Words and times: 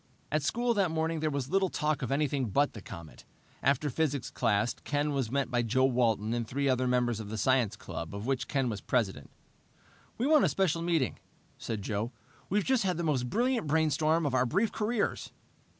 At 0.31 0.41
school 0.41 0.73
that 0.73 0.89
morning 0.89 1.19
there 1.19 1.29
was 1.29 1.51
little 1.51 1.69
talk 1.69 2.01
of 2.01 2.11
anything 2.11 2.49
but 2.49 2.73
the 2.73 2.81
comet. 2.81 3.23
After 3.61 3.87
physics 3.91 4.31
class, 4.31 4.73
Ken 4.83 5.11
was 5.13 5.29
met 5.29 5.51
by 5.51 5.61
Joe 5.61 5.85
Walton 5.85 6.33
and 6.33 6.47
three 6.47 6.67
other 6.67 6.87
members 6.87 7.19
of 7.19 7.29
the 7.29 7.37
science 7.37 7.75
club, 7.75 8.15
of 8.15 8.25
which 8.25 8.47
Ken 8.47 8.67
was 8.67 8.81
president. 8.81 9.29
"We 10.17 10.25
want 10.25 10.43
a 10.43 10.49
special 10.49 10.81
meeting," 10.81 11.19
said 11.59 11.83
Joe. 11.83 12.11
"We've 12.49 12.65
just 12.65 12.81
had 12.81 12.97
the 12.97 13.03
most 13.03 13.29
brilliant 13.29 13.67
brainstorm 13.67 14.25
of 14.25 14.33
our 14.33 14.47
brief 14.47 14.71
careers." 14.71 15.31